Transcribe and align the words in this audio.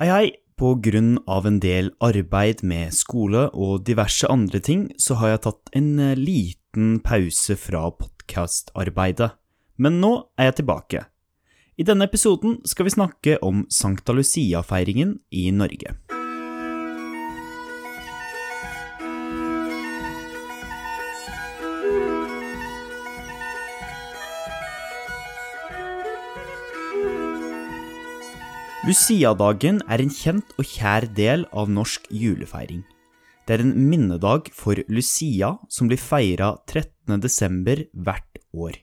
Hei, 0.00 0.06
hei! 0.08 0.28
På 0.56 0.70
grunn 0.80 1.18
av 1.28 1.44
en 1.44 1.58
del 1.60 1.90
arbeid 2.00 2.62
med 2.64 2.94
skole 2.96 3.42
og 3.52 3.82
diverse 3.84 4.24
andre 4.32 4.56
ting, 4.64 4.86
så 4.96 5.18
har 5.20 5.34
jeg 5.34 5.42
tatt 5.44 5.72
en 5.76 5.90
eh, 6.00 6.16
liten 6.16 6.94
pause 7.04 7.58
fra 7.60 7.90
podkastarbeidet. 7.98 9.28
Men 9.76 10.00
nå 10.00 10.14
er 10.40 10.48
jeg 10.48 10.62
tilbake. 10.62 11.04
I 11.76 11.84
denne 11.84 12.08
episoden 12.08 12.62
skal 12.64 12.88
vi 12.88 12.94
snakke 12.96 13.36
om 13.44 13.66
Sankta 13.68 14.16
Lucia-feiringen 14.16 15.18
i 15.28 15.50
Norge. 15.52 15.92
Lucia-dagen 28.82 29.76
er 29.86 30.02
en 30.02 30.10
kjent 30.10 30.48
og 30.58 30.66
kjær 30.66 31.04
del 31.14 31.44
av 31.54 31.68
norsk 31.70 32.08
julefeiring. 32.10 32.80
Det 33.46 33.54
er 33.54 33.62
en 33.62 33.76
minnedag 33.78 34.48
for 34.58 34.80
Lucia 34.90 35.52
som 35.70 35.86
blir 35.86 36.02
feira 36.02 36.48
13. 36.66 37.20
desember 37.22 37.84
hvert 37.94 38.40
år. 38.50 38.80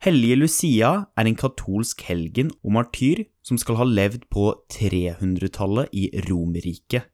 Hellige 0.00 0.38
Lucia 0.40 0.94
er 1.12 1.28
en 1.28 1.36
katolsk 1.36 2.06
helgen 2.08 2.54
og 2.62 2.72
martyr 2.78 3.26
som 3.44 3.60
skal 3.60 3.76
ha 3.82 3.84
levd 3.84 4.24
på 4.32 4.48
300-tallet 4.72 5.92
i 5.92 6.08
Romerriket. 6.24 7.04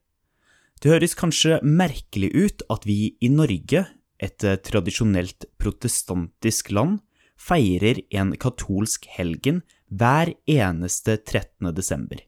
Det 0.79 0.95
høres 0.95 1.19
kanskje 1.19 1.59
merkelig 1.67 2.31
ut 2.31 2.63
at 2.71 2.87
vi 2.87 3.17
i 3.19 3.27
Norge, 3.27 3.89
et 4.23 4.39
tradisjonelt 4.63 5.49
protestantisk 5.59 6.71
land, 6.71 7.01
feirer 7.35 8.05
en 8.15 8.37
katolsk 8.39 9.03
helgen 9.17 9.65
hver 9.89 10.33
eneste 10.49 11.17
13. 11.17 11.73
desember. 11.75 12.21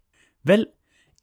Vel, 0.47 0.67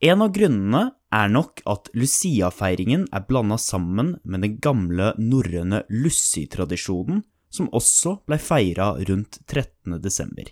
en 0.00 0.22
av 0.24 0.32
grunnene 0.34 0.82
er 1.14 1.30
nok 1.30 1.62
at 1.70 1.88
Lucia-feiringen 1.94 3.06
er 3.14 3.24
blanda 3.28 3.56
sammen 3.60 4.16
med 4.24 4.42
den 4.44 4.58
gamle 4.60 5.12
norrøne 5.20 5.84
Lussi-tradisjonen, 5.88 7.22
som 7.54 7.70
også 7.70 8.18
blei 8.26 8.40
feira 8.42 8.94
rundt 9.08 9.38
13. 9.46 10.00
desember. 10.02 10.48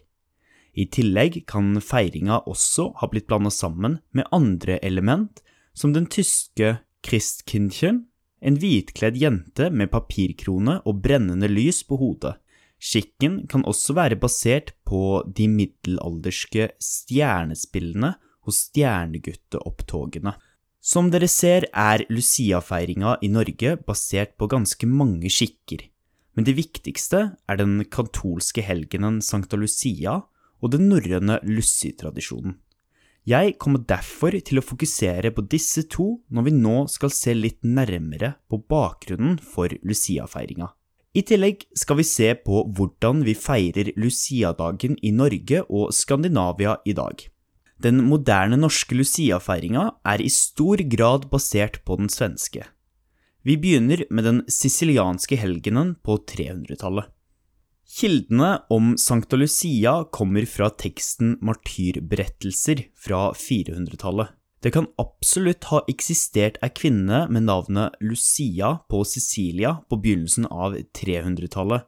I 0.73 0.87
tillegg 0.89 1.43
kan 1.51 1.75
feiringa 1.85 2.45
også 2.49 2.93
ha 3.01 3.09
blitt 3.11 3.27
blanda 3.29 3.51
sammen 3.53 3.99
med 4.17 4.31
andre 4.33 4.79
element, 4.87 5.43
som 5.75 5.93
den 5.93 6.07
tyske 6.07 6.79
Christkindchen, 7.05 8.07
en 8.43 8.57
hvitkledd 8.59 9.19
jente 9.21 9.69
med 9.71 9.91
papirkrone 9.93 10.81
og 10.87 11.03
brennende 11.05 11.51
lys 11.51 11.83
på 11.87 11.99
hodet, 12.01 12.37
Skikken 12.83 13.45
kan 13.47 13.63
også 13.69 13.95
være 13.95 14.19
basert 14.19 14.73
på 14.89 15.23
de 15.31 15.47
middelalderske 15.47 16.73
stjernespillene 16.83 18.17
hos 18.43 18.65
stjernegutteopptogene. 18.67 20.35
Som 20.83 21.13
dere 21.15 21.29
ser 21.31 21.69
er 21.71 22.03
Lucia-feiringa 22.11 23.21
i 23.23 23.31
Norge 23.31 23.77
basert 23.87 24.35
på 24.35 24.49
ganske 24.51 24.89
mange 24.91 25.31
skikker, 25.31 25.85
men 26.35 26.49
det 26.49 26.57
viktigste 26.59 27.23
er 27.47 27.61
den 27.61 27.85
katolske 27.87 28.65
helgenen 28.67 29.21
Sankta 29.23 29.61
Lucia 29.61 30.19
og 30.59 30.75
den 30.75 30.89
norrøne 30.91 31.39
Lussi-tradisjonen. 31.47 32.59
Jeg 33.23 33.55
kommer 33.63 33.85
derfor 33.87 34.35
til 34.43 34.59
å 34.59 34.67
fokusere 34.67 35.31
på 35.31 35.47
disse 35.47 35.85
to 35.87 36.17
når 36.35 36.49
vi 36.49 36.59
nå 36.59 36.77
skal 36.91 37.15
se 37.15 37.39
litt 37.39 37.63
nærmere 37.63 38.35
på 38.51 38.59
bakgrunnen 38.67 39.39
for 39.39 39.71
Lucia-feiringa. 39.87 40.73
I 41.13 41.21
tillegg 41.29 41.67
skal 41.77 41.99
vi 41.99 42.07
se 42.09 42.31
på 42.41 42.63
hvordan 42.73 43.21
vi 43.27 43.35
feirer 43.37 43.91
Lucia-dagen 44.01 44.97
i 45.05 45.11
Norge 45.13 45.61
og 45.69 45.93
Skandinavia 45.93 46.79
i 46.89 46.95
dag. 46.97 47.27
Den 47.83 48.01
moderne 48.07 48.57
norske 48.57 48.97
Lucia-feiringa 48.97 49.91
er 50.09 50.23
i 50.25 50.31
stor 50.33 50.81
grad 50.89 51.27
basert 51.29 51.83
på 51.85 51.99
den 52.01 52.09
svenske. 52.13 52.65
Vi 53.45 53.59
begynner 53.61 54.07
med 54.09 54.25
den 54.25 54.41
sicilianske 54.49 55.37
helgenen 55.37 55.97
på 56.01 56.17
300-tallet. 56.31 57.11
Kildene 57.93 58.63
om 58.73 58.95
Sankta 58.97 59.37
Lucia 59.37 59.99
kommer 60.15 60.47
fra 60.49 60.71
teksten 60.71 61.35
Martyrberettelser 61.45 62.87
fra 62.97 63.33
400-tallet. 63.37 64.31
Det 64.63 64.71
kan 64.71 64.87
absolutt 65.03 65.67
ha 65.73 65.81
eksistert 65.91 66.61
ei 66.63 66.71
kvinne 66.71 67.25
med 67.35 67.49
navnet 67.49 67.97
Lucia 67.99 68.77
på 68.91 69.01
Sicilia 69.03 69.81
på 69.91 69.99
begynnelsen 69.99 70.47
av 70.47 70.77
300-tallet, 70.95 71.83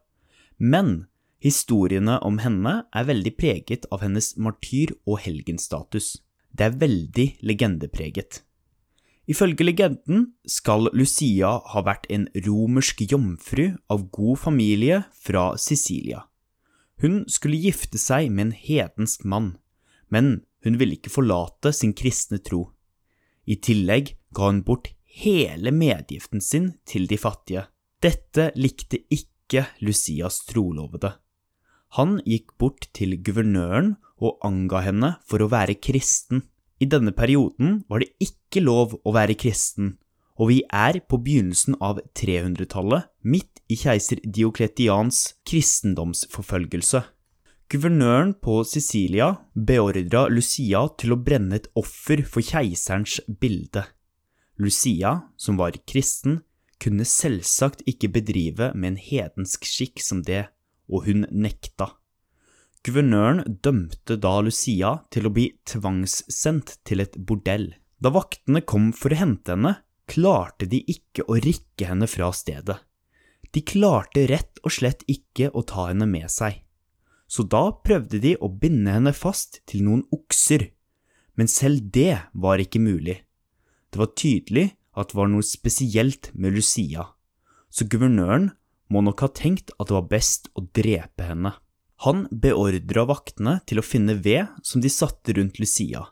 men 0.59 1.05
historiene 1.45 2.17
om 2.27 2.41
henne 2.43 2.73
er 2.91 3.07
veldig 3.07 3.35
preget 3.39 3.87
av 3.95 4.03
hennes 4.03 4.33
martyr- 4.35 4.97
og 5.07 5.21
helgenstatus. 5.23 6.17
Det 6.51 6.67
er 6.67 6.81
veldig 6.81 7.29
legendepreget. 7.47 8.41
Ifølge 9.31 9.65
legenden 9.65 10.33
skal 10.51 10.91
Lucia 10.93 11.53
ha 11.71 11.83
vært 11.87 12.09
en 12.13 12.27
romersk 12.45 13.05
jomfru 13.07 13.77
av 13.89 14.09
god 14.11 14.41
familie 14.43 15.05
fra 15.15 15.53
Sicilia. 15.57 16.27
Hun 17.01 17.23
skulle 17.31 17.63
gifte 17.63 18.03
seg 18.03 18.33
med 18.35 18.49
en 18.49 18.59
hedensk 18.67 19.25
mann, 19.25 19.55
men 20.11 20.43
hun 20.65 20.79
ville 20.81 20.97
ikke 20.99 21.13
forlate 21.13 21.73
sin 21.77 21.93
kristne 21.97 22.41
tro. 22.43 22.67
I 23.45 23.59
tillegg 23.61 24.15
ga 24.35 24.49
hun 24.49 24.63
bort 24.67 24.91
hele 25.21 25.71
medgiften 25.75 26.43
sin 26.43 26.73
til 26.89 27.07
de 27.11 27.19
fattige. 27.21 27.67
Dette 28.03 28.51
likte 28.57 29.05
ikke 29.13 29.67
Lucias 29.85 30.41
trolovede. 30.49 31.15
Han 31.95 32.19
gikk 32.27 32.57
bort 32.59 32.89
til 32.97 33.15
guvernøren 33.23 33.95
og 34.19 34.41
anga 34.47 34.81
henne 34.83 35.13
for 35.29 35.45
å 35.45 35.51
være 35.53 35.79
kristen. 35.79 36.43
I 36.83 36.89
denne 36.91 37.15
perioden 37.15 37.85
var 37.89 38.03
det 38.03 38.11
ikke 38.25 38.65
lov 38.65 38.97
å 39.07 39.15
være 39.15 39.37
kristen, 39.39 39.95
og 40.35 40.51
vi 40.51 40.63
er 40.67 40.99
på 41.07 41.21
begynnelsen 41.23 41.77
av 41.79 42.01
300-tallet, 42.19 43.07
midt 43.23 43.63
i 43.71 43.79
keiser 43.79 44.19
Diokletians 44.27 45.37
kristendomsforfølgelse. 45.47 47.05
Guvernøren 47.73 48.35
på 48.45 48.59
Sicilia 48.69 49.31
beordra 49.57 50.27
Lucia 50.29 50.83
til 51.01 51.15
å 51.15 51.21
brenne 51.25 51.57
et 51.57 51.69
offer 51.81 52.21
for 52.29 52.45
keiserens 52.45 53.17
bilde. 53.41 53.87
Lucia, 54.61 55.15
som 55.41 55.57
var 55.57 55.79
kristen, 55.89 56.43
kunne 56.79 57.07
selvsagt 57.09 57.81
ikke 57.89 58.11
bedrive 58.13 58.71
med 58.75 58.93
en 58.93 59.01
hedensk 59.01 59.65
skikk 59.65 60.03
som 60.05 60.21
det, 60.27 60.45
og 60.93 61.09
hun 61.09 61.25
nekta. 61.33 61.95
Guvernøren 62.85 63.57
dømte 63.65 64.19
da 64.21 64.35
Lucia 64.45 64.99
til 65.15 65.27
å 65.27 65.33
bli 65.33 65.47
tvangssendt 65.65 66.77
til 66.85 67.01
et 67.01 67.17
bordell. 67.17 67.71
Da 67.97 68.13
vaktene 68.13 68.61
kom 68.61 68.91
for 68.93 69.15
å 69.15 69.21
hente 69.23 69.57
henne, 69.57 69.79
klarte 70.05 70.69
de 70.69 70.83
ikke 70.93 71.25
å 71.25 71.41
rikke 71.41 71.89
henne 71.89 72.11
fra 72.13 72.29
stedet. 72.37 72.77
De 73.57 73.65
klarte 73.65 74.27
rett 74.29 74.61
og 74.61 74.77
slett 74.77 75.07
ikke 75.09 75.49
å 75.57 75.65
ta 75.65 75.89
henne 75.89 76.05
med 76.11 76.29
seg 76.29 76.61
så 77.27 77.45
da 77.49 77.71
prøvde 77.85 78.21
de 78.23 78.35
å 78.37 78.49
binde 78.49 78.93
henne 78.95 79.15
fast 79.17 79.61
til 79.71 79.85
noen 79.87 80.05
okser, 80.15 80.69
men 81.35 81.51
selv 81.51 81.91
det 81.95 82.19
var 82.33 82.63
ikke 82.63 82.83
mulig. 82.83 83.21
Det 83.91 84.01
var 84.01 84.15
tydelig 84.19 84.67
at 84.95 85.11
det 85.11 85.19
var 85.19 85.31
noe 85.33 85.47
spesielt 85.47 86.31
med 86.35 86.55
Lucia, 86.55 87.09
så 87.71 87.87
guvernøren 87.91 88.53
må 88.93 89.03
nok 89.03 89.25
ha 89.25 89.31
tenkt 89.35 89.73
at 89.79 89.89
det 89.89 89.97
var 89.97 90.11
best 90.11 90.51
å 90.55 90.67
drepe 90.77 91.27
henne. 91.27 91.55
Han 92.05 92.27
beordra 92.31 93.07
vaktene 93.09 93.59
til 93.67 93.81
å 93.81 93.87
finne 93.87 94.17
ved 94.23 94.51
som 94.67 94.83
de 94.85 94.91
satte 94.93 95.35
rundt 95.35 95.59
Lucia. 95.63 96.05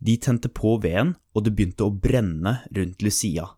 De 0.00 0.16
tente 0.16 0.48
på 0.48 0.76
veden, 0.80 1.14
og 1.36 1.44
det 1.44 1.52
begynte 1.56 1.84
å 1.84 1.92
brenne 1.92 2.60
rundt 2.76 3.02
Lucia. 3.04 3.50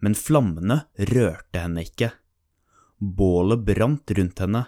Men 0.00 0.16
flammene 0.16 0.84
rørte 1.10 1.64
henne 1.64 1.84
ikke. 1.84 2.12
Bålet 3.00 3.64
brant 3.66 4.14
rundt 4.16 4.40
henne, 4.40 4.62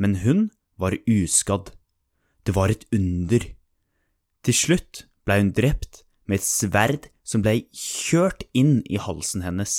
men 0.00 0.16
hun 0.22 0.46
var 0.80 0.96
uskadd. 1.06 1.72
Det 2.44 2.54
var 2.56 2.72
et 2.72 2.84
under. 2.92 3.44
Til 4.44 4.56
slutt 4.56 5.04
blei 5.24 5.40
hun 5.40 5.52
drept 5.56 6.02
med 6.28 6.40
et 6.40 6.46
sverd 6.46 7.08
som 7.24 7.44
blei 7.44 7.64
kjørt 7.72 8.44
inn 8.56 8.80
i 8.90 9.00
halsen 9.00 9.44
hennes. 9.44 9.78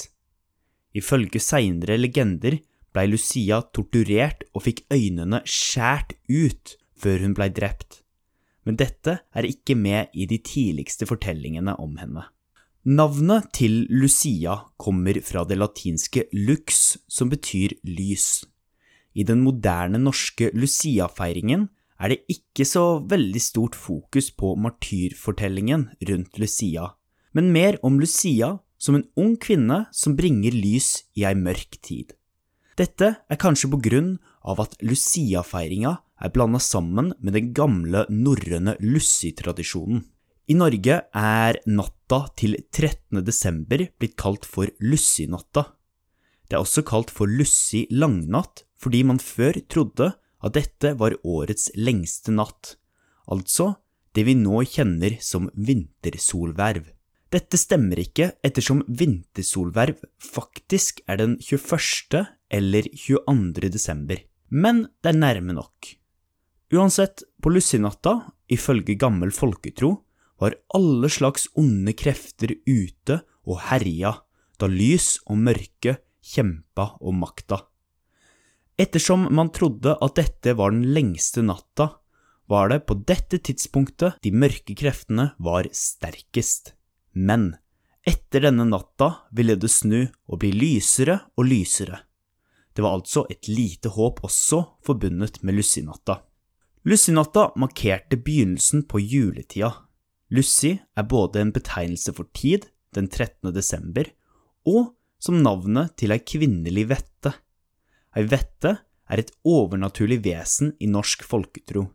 Ifølge 0.95 1.42
seinere 1.44 1.97
legender 2.00 2.57
blei 2.95 3.09
Lucia 3.12 3.59
torturert 3.75 4.45
og 4.56 4.65
fikk 4.65 4.86
øynene 4.94 5.42
skjært 5.44 6.15
ut 6.31 6.77
før 6.95 7.25
hun 7.25 7.36
blei 7.38 7.50
drept, 7.51 8.00
men 8.65 8.80
dette 8.80 9.19
er 9.36 9.48
ikke 9.50 9.75
med 9.77 10.15
i 10.15 10.25
de 10.30 10.39
tidligste 10.39 11.07
fortellingene 11.09 11.75
om 11.81 12.00
henne. 12.00 12.24
Navnet 12.86 13.50
til 13.57 13.83
Lucia 13.89 14.59
kommer 14.77 15.18
fra 15.25 15.44
det 15.50 15.57
latinske 15.57 16.27
lux, 16.38 16.98
som 17.09 17.31
betyr 17.33 17.74
lys. 17.83 18.45
I 19.15 19.23
den 19.23 19.41
moderne 19.45 20.00
norske 20.01 20.51
Lucia-feiringen 20.51 21.69
er 21.95 22.12
det 22.12 22.23
ikke 22.31 22.65
så 22.67 23.00
veldig 23.07 23.41
stort 23.41 23.75
fokus 23.79 24.27
på 24.35 24.53
martyrfortellingen 24.59 25.88
rundt 26.09 26.39
Lucia, 26.41 26.89
men 27.31 27.53
mer 27.56 27.79
om 27.83 28.00
Lucia 28.00 28.57
som 28.77 28.97
en 28.97 29.07
ung 29.15 29.38
kvinne 29.39 29.85
som 29.95 30.17
bringer 30.19 30.51
lys 30.51 31.06
i 31.15 31.23
ei 31.23 31.35
mørk 31.39 31.79
tid. 31.79 32.12
Dette 32.75 33.13
er 33.31 33.39
kanskje 33.39 33.71
på 33.71 33.79
grunn 33.79 34.17
av 34.44 34.59
at 34.65 34.75
Lucia-feiringa 34.83 35.95
er 36.19 36.33
blanda 36.35 36.59
sammen 36.59 37.13
med 37.23 37.38
den 37.38 37.53
gamle 37.56 38.03
norrøne 38.12 38.75
Lussi-tradisjonen. 38.83 40.03
I 40.51 40.59
Norge 40.59 41.00
er 41.15 41.57
natta 41.65 42.19
til 42.38 42.59
13. 42.69 43.23
desember 43.25 43.88
blitt 43.97 44.19
kalt 44.19 44.45
for 44.45 44.69
Lussinatta. 44.83 45.69
Det 46.45 46.59
er 46.59 46.62
også 46.62 46.83
kalt 46.85 47.09
for 47.09 47.31
Lussi 47.31 47.88
langnatt 47.95 48.64
fordi 48.81 49.04
man 49.07 49.22
før 49.22 49.57
trodde 49.72 50.12
at 50.16 50.56
dette 50.57 50.94
var 51.00 51.18
årets 51.24 51.72
lengste 51.75 52.33
natt, 52.36 52.75
altså 53.31 53.74
det 54.16 54.25
vi 54.27 54.36
nå 54.38 54.62
kjenner 54.69 55.18
som 55.24 55.50
vintersolverv. 55.56 56.86
Dette 57.33 57.60
stemmer 57.60 58.00
ikke 58.00 58.30
ettersom 58.45 58.83
vintersolverv 58.88 60.06
faktisk 60.22 61.01
er 61.10 61.19
den 61.19 61.36
21. 61.42 62.22
eller 62.54 62.88
22. 62.94 63.72
desember, 63.74 64.22
men 64.50 64.86
det 65.04 65.12
er 65.12 65.19
nærme 65.19 65.57
nok. 65.57 65.95
Uansett, 66.75 67.25
på 67.42 67.51
Lussinatta, 67.51 68.19
ifølge 68.51 68.95
gammel 69.00 69.33
folketro, 69.36 69.92
var 70.39 70.56
alle 70.75 71.10
slags 71.12 71.48
onde 71.60 71.94
krefter 71.98 72.56
ute 72.68 73.22
og 73.45 73.62
herja 73.69 74.16
da 74.60 74.68
lys 74.72 75.16
og 75.27 75.39
mørke 75.48 75.98
kjempa 76.25 76.95
om 77.01 77.19
makta. 77.24 77.62
Ettersom 78.77 79.30
man 79.31 79.51
trodde 79.56 79.95
at 80.04 80.18
dette 80.19 80.56
var 80.57 80.74
den 80.74 80.83
lengste 80.95 81.44
natta, 81.45 81.94
var 82.51 82.69
det 82.69 82.83
på 82.86 82.98
dette 83.07 83.39
tidspunktet 83.39 84.19
de 84.22 84.31
mørke 84.36 84.75
kreftene 84.77 85.31
var 85.42 85.69
sterkest. 85.74 86.74
Men 87.13 87.56
etter 88.06 88.44
denne 88.45 88.68
natta 88.68 89.10
ville 89.33 89.56
det 89.57 89.72
snu 89.72 90.04
og 90.04 90.42
bli 90.44 90.51
lysere 90.54 91.18
og 91.39 91.48
lysere. 91.50 92.04
Det 92.75 92.83
var 92.83 93.00
altså 93.00 93.24
et 93.31 93.48
lite 93.48 93.89
håp 93.95 94.19
også 94.27 94.60
forbundet 94.86 95.39
med 95.42 95.56
Lussinatta. 95.56 96.19
Lussinatta 96.86 97.48
markerte 97.56 98.19
begynnelsen 98.19 98.83
på 98.86 99.00
juletida 99.00 99.72
Lucy 100.30 100.77
er 100.98 101.06
både 101.06 101.42
en 101.42 101.54
betegnelse 101.54 102.13
for 102.16 102.27
tid, 102.33 102.66
den 102.95 103.07
13. 103.07 103.54
desember, 103.54 104.07
og 104.66 104.95
som 105.22 105.38
navnet 105.44 105.94
til 106.00 106.13
ei 106.16 106.22
kvinnelig 106.25 106.88
vette. 106.89 107.33
Ei 108.15 108.23
vette 108.31 108.71
er 109.12 109.21
et 109.21 109.31
overnaturlig 109.45 110.21
vesen 110.25 110.73
i 110.79 110.88
norsk 110.88 111.25
folketro. 111.27 111.85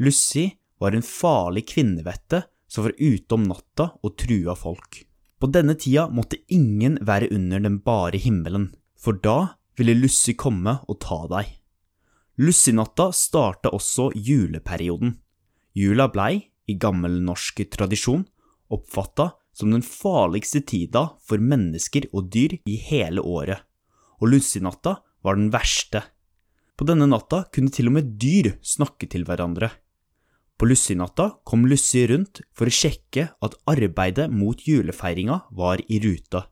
Lucy 0.00 0.50
var 0.80 0.96
en 0.96 1.04
farlig 1.04 1.66
kvinnevette 1.72 2.42
som 2.70 2.86
var 2.86 2.94
ute 2.98 3.34
om 3.34 3.46
natta 3.48 3.90
og 4.04 4.16
trua 4.20 4.54
folk. 4.56 5.02
På 5.40 5.48
denne 5.48 5.74
tida 5.80 6.06
måtte 6.12 6.42
ingen 6.52 6.98
være 7.06 7.30
under 7.34 7.62
den 7.64 7.80
bare 7.84 8.20
himmelen, 8.20 8.70
for 8.96 9.16
da 9.16 9.56
ville 9.80 9.96
Lucy 9.96 10.36
komme 10.36 10.76
og 10.86 11.00
ta 11.00 11.24
deg. 11.32 11.48
Lussinatta 12.40 13.10
starta 13.12 13.72
også 13.76 14.10
juleperioden. 14.16 15.16
Jula 15.76 16.08
blei, 16.12 16.46
i 16.68 16.76
gammel 16.78 17.18
norsk 17.24 17.64
tradisjon 17.72 18.22
oppfatta 18.70 19.32
som 19.52 19.72
den 19.74 19.82
farligste 19.82 20.62
tida 20.62 21.02
for 21.26 21.42
mennesker 21.42 22.06
og 22.14 22.30
dyr 22.32 22.54
i 22.64 22.76
hele 22.86 23.24
året, 23.26 23.58
og 24.20 24.32
lussinatta 24.34 24.98
var 25.24 25.36
den 25.36 25.50
verste. 25.52 26.04
På 26.76 26.86
denne 26.88 27.08
natta 27.08 27.42
kunne 27.52 27.72
til 27.72 27.90
og 27.90 27.98
med 27.98 28.14
dyr 28.20 28.54
snakke 28.64 29.08
til 29.10 29.26
hverandre. 29.28 29.68
På 30.60 30.68
lussinatta 30.68 31.26
kom 31.48 31.64
Lussi 31.68 32.02
rundt 32.10 32.42
for 32.52 32.68
å 32.68 32.72
sjekke 32.74 33.30
at 33.32 33.56
arbeidet 33.68 34.26
mot 34.32 34.60
julefeiringa 34.60 35.38
var 35.56 35.80
i 35.88 36.00
rute, 36.04 36.42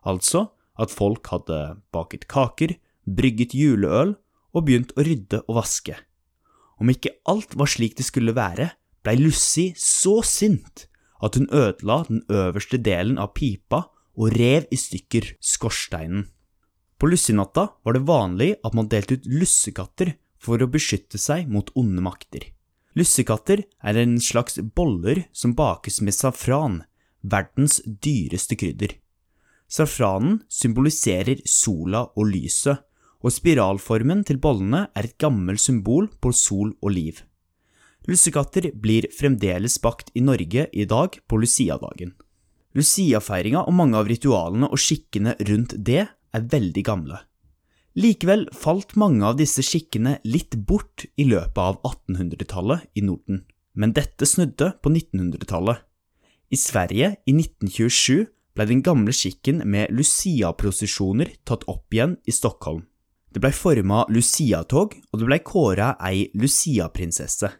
altså 0.00 0.46
at 0.80 0.92
folk 0.92 1.28
hadde 1.28 1.58
baket 1.92 2.24
kaker, 2.28 2.72
brygget 3.04 3.52
juleøl 3.52 4.14
og 4.56 4.64
begynt 4.64 4.94
å 4.96 5.04
rydde 5.04 5.42
og 5.44 5.58
vaske. 5.60 5.98
Om 6.80 6.92
ikke 6.94 7.12
alt 7.28 7.52
var 7.56 7.68
slik 7.68 7.98
det 7.98 8.08
skulle 8.08 8.32
være, 8.36 8.70
blei 9.04 9.18
Lussi 9.20 9.70
så 9.76 10.22
sint 10.24 10.86
at 11.24 11.36
hun 11.36 11.48
ødela 11.52 12.02
den 12.08 12.24
øverste 12.32 12.80
delen 12.80 13.20
av 13.20 13.34
pipa 13.36 13.84
og 14.16 14.32
rev 14.36 14.64
i 14.72 14.78
stykker 14.80 15.34
skorsteinen. 15.40 16.30
På 17.04 17.08
lussinatta 17.08 17.68
var 17.82 17.92
det 17.92 18.00
vanlig 18.08 18.54
at 18.64 18.72
man 18.72 18.86
delte 18.88 19.18
ut 19.18 19.26
lussekatter 19.28 20.14
for 20.40 20.56
å 20.56 20.68
beskytte 20.72 21.18
seg 21.20 21.50
mot 21.52 21.68
onde 21.76 22.00
makter. 22.00 22.46
Lussekatter 22.96 23.60
er 23.84 23.98
en 24.00 24.14
slags 24.24 24.56
boller 24.72 25.20
som 25.36 25.52
bakes 25.52 26.00
med 26.00 26.16
safran, 26.16 26.78
verdens 27.20 27.82
dyreste 27.84 28.56
krydder. 28.56 28.96
Safranen 29.68 30.40
symboliserer 30.48 31.44
sola 31.44 32.06
og 32.16 32.32
lyset, 32.32 32.80
og 33.20 33.36
spiralformen 33.36 34.24
til 34.24 34.40
bollene 34.40 34.86
er 34.96 35.04
et 35.04 35.20
gammelt 35.20 35.60
symbol 35.60 36.08
på 36.08 36.32
sol 36.32 36.72
og 36.80 36.96
liv. 36.96 37.20
Lussekatter 38.08 38.72
blir 38.72 39.12
fremdeles 39.12 39.76
bakt 39.76 40.08
i 40.16 40.24
Norge 40.24 40.70
i 40.72 40.88
dag 40.88 41.20
på 41.28 41.44
Lucia-dagen. 41.44 42.16
Lucia-feiringa 42.72 43.68
og 43.68 43.76
mange 43.76 44.00
av 44.00 44.08
ritualene 44.08 44.72
og 44.72 44.80
skikkene 44.80 45.36
rundt 45.52 45.76
det 45.76 46.06
er 46.34 46.50
veldig 46.50 46.84
gamle. 46.86 47.20
Likevel 47.94 48.48
falt 48.50 48.96
mange 48.98 49.22
av 49.22 49.38
disse 49.38 49.62
skikkene 49.62 50.16
litt 50.26 50.56
bort 50.66 51.04
i 51.14 51.28
løpet 51.30 51.60
av 51.62 51.76
1800-tallet 51.86 52.88
i 52.98 53.04
Norden, 53.06 53.44
men 53.78 53.94
dette 53.94 54.26
snudde 54.26 54.72
på 54.82 54.90
1900-tallet. 54.90 55.84
I 56.50 56.58
Sverige 56.58 57.14
i 57.26 57.34
1927 57.36 58.26
ble 58.54 58.66
den 58.70 58.82
gamle 58.86 59.14
skikken 59.14 59.62
med 59.70 59.94
Lucia-prosesjoner 59.94 61.30
tatt 61.46 61.66
opp 61.70 61.94
igjen 61.94 62.18
i 62.26 62.34
Stockholm. 62.34 62.82
Det 63.34 63.42
blei 63.42 63.50
forma 63.54 64.04
Lucia-tog, 64.14 64.94
og 65.10 65.18
det 65.18 65.26
blei 65.26 65.40
kåra 65.42 65.94
ei 66.06 66.28
Lucia-prinsesse. 66.38 67.50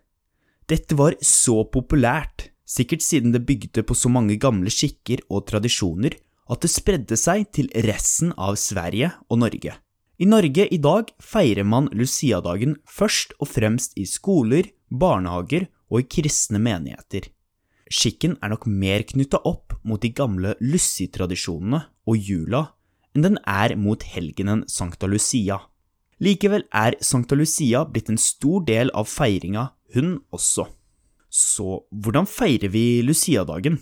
Dette 0.71 0.99
var 0.99 1.17
så 1.19 1.65
populært, 1.67 2.49
sikkert 2.65 3.03
siden 3.03 3.35
det 3.35 3.43
bygde 3.47 3.82
på 3.87 3.97
så 3.99 4.11
mange 4.11 4.38
gamle 4.41 4.71
skikker 4.71 5.26
og 5.29 5.49
tradisjoner, 5.50 6.15
at 6.50 6.61
det 6.64 6.70
spredde 6.73 7.17
seg 7.19 7.49
til 7.56 7.70
resten 7.87 8.35
av 8.37 8.58
Sverige 8.61 9.12
og 9.29 9.41
Norge. 9.44 9.79
I 10.19 10.26
Norge 10.31 10.69
i 10.70 10.79
dag 10.79 11.11
feirer 11.19 11.67
man 11.67 11.88
Lucia-dagen 11.93 12.76
først 12.87 13.35
og 13.41 13.50
fremst 13.50 13.96
i 13.99 14.05
skoler, 14.06 14.69
barnehager 14.91 15.67
og 15.91 16.05
i 16.05 16.08
kristne 16.17 16.61
menigheter. 16.62 17.26
Skikken 17.91 18.38
er 18.43 18.52
nok 18.52 18.69
mer 18.70 19.02
knytta 19.08 19.41
opp 19.44 19.75
mot 19.85 20.00
de 20.00 20.12
gamle 20.14 20.55
Lussi-tradisjonene 20.62 21.82
og 22.08 22.31
jula 22.31 22.69
enn 23.14 23.26
den 23.26 23.38
er 23.47 23.76
mot 23.79 24.02
helgenen 24.14 24.64
Sankta 24.70 25.06
Lucia. 25.06 25.61
Likevel 26.23 26.64
er 26.75 26.97
Sankta 27.05 27.37
Lucia 27.38 27.85
blitt 27.87 28.11
en 28.11 28.19
stor 28.19 28.64
del 28.67 28.90
av 28.94 29.06
feiringa 29.11 29.69
hun 29.94 30.17
også. 30.35 30.67
Så 31.31 31.85
hvordan 31.90 32.26
feirer 32.31 32.70
vi 32.70 33.02
Lucia-dagen? 33.06 33.79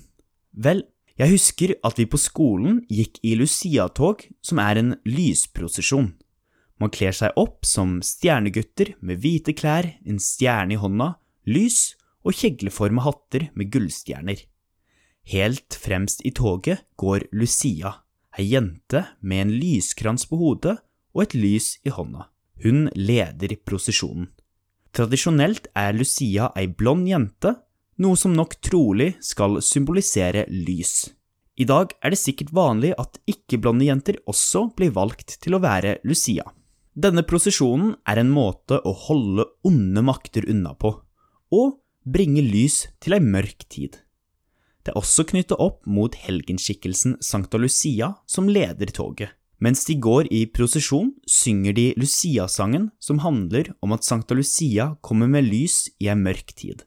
Vel, 0.52 0.84
jeg 1.20 1.34
husker 1.34 1.74
at 1.84 1.98
vi 2.00 2.06
på 2.08 2.20
skolen 2.20 2.80
gikk 2.90 3.18
i 3.26 3.34
Lucia-tog, 3.36 4.24
som 4.40 4.60
er 4.62 4.80
en 4.80 4.94
lysprosesjon. 5.04 6.12
Man 6.80 6.90
kler 6.90 7.14
seg 7.14 7.36
opp 7.38 7.66
som 7.68 8.00
stjernegutter 8.02 8.94
med 9.04 9.20
hvite 9.22 9.54
klær, 9.54 9.86
en 10.02 10.18
stjerne 10.18 10.74
i 10.74 10.80
hånda, 10.80 11.12
lys 11.46 11.94
og 12.26 12.34
kjegleforma 12.38 13.04
hatter 13.04 13.50
med 13.58 13.70
gullstjerner. 13.74 14.40
Helt 15.30 15.76
fremst 15.78 16.24
i 16.26 16.32
toget 16.34 16.82
går 16.98 17.28
Lucia, 17.36 17.92
ei 18.38 18.48
jente 18.54 19.04
med 19.20 19.44
en 19.44 19.52
lyskrans 19.54 20.24
på 20.26 20.38
hodet 20.40 20.78
og 21.12 21.26
et 21.26 21.36
lys 21.38 21.76
i 21.86 21.92
hånda. 21.94 22.26
Hun 22.62 22.88
leder 22.94 23.54
prosesjonen. 23.66 24.30
Tradisjonelt 24.92 25.68
er 25.78 25.94
Lucia 25.96 26.50
ei 26.58 26.66
blond 26.68 27.06
jente, 27.08 27.54
noe 28.00 28.16
som 28.16 28.32
nok 28.36 28.56
trolig 28.64 29.12
skal 29.24 29.60
symbolisere 29.64 30.46
lys. 30.48 31.10
I 31.60 31.66
dag 31.68 31.92
er 32.00 32.14
det 32.14 32.20
sikkert 32.20 32.52
vanlig 32.56 32.94
at 32.98 33.18
ikke-blonde 33.28 33.84
jenter 33.84 34.18
også 34.30 34.70
blir 34.76 34.94
valgt 34.96 35.36
til 35.44 35.56
å 35.56 35.60
være 35.62 35.98
Lucia. 36.08 36.46
Denne 36.92 37.24
prosesjonen 37.24 37.94
er 38.08 38.20
en 38.20 38.32
måte 38.32 38.78
å 38.84 38.92
holde 39.06 39.46
onde 39.68 40.04
makter 40.04 40.48
unna 40.48 40.72
på, 40.76 40.94
og 41.52 41.78
bringe 42.04 42.42
lys 42.44 42.86
til 43.00 43.16
ei 43.16 43.22
mørk 43.24 43.68
tid. 43.68 44.00
Det 44.82 44.92
er 44.92 44.98
også 44.98 45.24
knyttet 45.28 45.60
opp 45.62 45.84
mot 45.86 46.14
helgenskikkelsen 46.24 47.20
Sankta 47.22 47.60
Lucia 47.60 48.16
som 48.26 48.48
leder 48.50 48.90
toget. 48.90 49.30
Mens 49.62 49.84
de 49.86 49.94
går 49.94 50.26
i 50.34 50.40
prosesjon, 50.50 51.12
synger 51.30 51.76
de 51.76 51.84
Lucia-sangen, 51.94 52.88
som 52.98 53.20
handler 53.22 53.70
om 53.78 53.94
at 53.94 54.02
Sankta 54.02 54.34
Lucia 54.34 54.96
kommer 55.06 55.30
med 55.30 55.46
lys 55.46 55.84
i 56.02 56.08
ei 56.10 56.16
mørk 56.18 56.50
tid. 56.58 56.82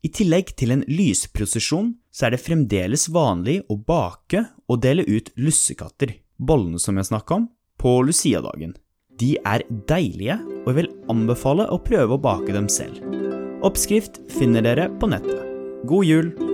I 0.00 0.08
tillegg 0.08 0.54
til 0.56 0.72
en 0.72 0.84
lysprosesjon, 0.88 1.92
så 2.08 2.26
er 2.26 2.34
det 2.34 2.40
fremdeles 2.40 3.08
vanlig 3.12 3.58
å 3.68 3.76
bake 3.76 4.46
og 4.70 4.80
dele 4.80 5.04
ut 5.04 5.28
lussekatter, 5.36 6.14
bollene 6.40 6.80
som 6.80 6.96
jeg 6.96 7.10
snakka 7.10 7.36
om, 7.42 7.48
på 7.80 7.98
Lucia-dagen. 8.08 8.72
De 9.20 9.34
er 9.44 9.66
deilige, 9.90 10.38
og 10.62 10.70
jeg 10.72 10.78
vil 10.80 10.92
anbefale 11.12 11.68
å 11.68 11.80
prøve 11.84 12.16
å 12.16 12.22
bake 12.22 12.56
dem 12.56 12.70
selv. 12.72 13.04
Oppskrift 13.66 14.22
finner 14.32 14.64
dere 14.64 14.88
på 14.96 15.10
nettet. 15.12 15.44
God 15.84 16.08
jul! 16.08 16.49